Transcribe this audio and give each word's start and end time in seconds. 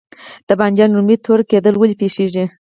د 0.47 0.49
بانجان 0.59 0.89
رومي 0.97 1.15
تور 1.25 1.39
کیدل 1.49 1.75
ولې 1.77 1.95
پیښیږي؟ 2.01 2.45